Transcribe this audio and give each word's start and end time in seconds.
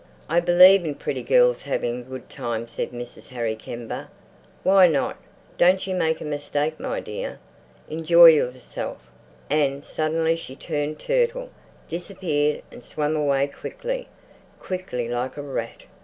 "I 0.27 0.39
believe 0.39 0.83
in 0.83 0.95
pretty 0.95 1.21
girls 1.21 1.61
having 1.61 1.99
a 2.01 2.03
good 2.03 2.27
time," 2.27 2.65
said 2.65 2.89
Mrs. 2.89 3.29
Harry 3.29 3.55
Kember. 3.55 4.07
"Why 4.63 4.87
not? 4.87 5.15
Don't 5.59 5.85
you 5.85 5.93
make 5.93 6.19
a 6.21 6.25
mistake, 6.25 6.79
my 6.79 6.99
dear. 6.99 7.37
Enjoy 7.87 8.25
yourself." 8.25 8.97
And 9.47 9.85
suddenly 9.85 10.35
she 10.35 10.55
turned 10.55 10.97
turtle, 10.97 11.51
disappeared, 11.87 12.63
and 12.71 12.83
swam 12.83 13.15
away 13.15 13.45
quickly, 13.47 14.09
quickly, 14.59 15.07
like 15.07 15.37
a 15.37 15.43
rat. 15.43 15.83